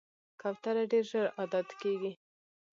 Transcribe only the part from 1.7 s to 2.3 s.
کېږي.